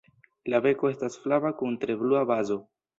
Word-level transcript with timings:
La 0.53 0.61
beko 0.67 0.91
estas 0.95 1.19
flava 1.27 1.55
kun 1.63 1.81
tre 1.87 2.01
blua 2.05 2.29
bazo. 2.35 2.63